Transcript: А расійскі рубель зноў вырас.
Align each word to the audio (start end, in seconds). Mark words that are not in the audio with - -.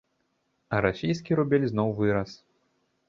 А 0.77 0.79
расійскі 0.87 1.37
рубель 1.41 1.69
зноў 1.73 1.95
вырас. 2.01 2.31